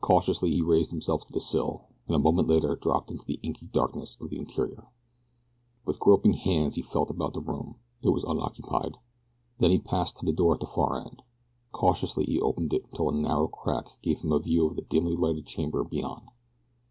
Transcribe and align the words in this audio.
Cautiously 0.00 0.52
he 0.52 0.62
raised 0.62 0.90
himself 0.90 1.26
to 1.26 1.32
the 1.34 1.38
sill, 1.38 1.84
and 2.06 2.16
a 2.16 2.18
moment 2.18 2.48
later 2.48 2.74
dropped 2.76 3.10
into 3.10 3.26
the 3.26 3.38
inky 3.42 3.66
darkness 3.66 4.16
of 4.18 4.30
the 4.30 4.38
interior. 4.38 4.88
With 5.84 6.00
groping 6.00 6.32
hands 6.32 6.76
he 6.76 6.80
felt 6.82 7.10
about 7.10 7.34
the 7.34 7.42
room 7.42 7.76
it 8.00 8.08
was 8.08 8.24
unoccupied. 8.24 8.96
Then 9.58 9.70
he 9.70 9.78
passed 9.78 10.16
to 10.16 10.24
the 10.24 10.32
door 10.32 10.54
at 10.54 10.60
the 10.60 10.66
far 10.66 10.98
end. 10.98 11.22
Cautiously 11.72 12.24
he 12.24 12.40
opened 12.40 12.72
it 12.72 12.84
until 12.90 13.10
a 13.10 13.14
narrow 13.14 13.48
crack 13.48 13.84
gave 14.00 14.22
him 14.22 14.32
a 14.32 14.38
view 14.38 14.66
of 14.66 14.76
the 14.76 14.82
dimly 14.88 15.14
lighted 15.14 15.44
chamber 15.44 15.84
beyond. 15.84 16.30